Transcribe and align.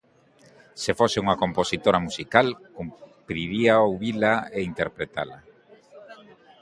Se 0.81 0.91
fose 0.99 1.17
unha 1.23 1.39
compositora 1.43 1.99
musical, 2.07 2.47
cumpriría 2.77 3.73
ouvila 3.89 4.33
e 4.57 4.59
interpretala. 4.71 5.37